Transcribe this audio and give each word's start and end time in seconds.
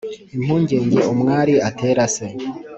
Impungenge 0.35 0.99
umwari 1.13 1.53
atera 1.69 2.03
se 2.15 2.25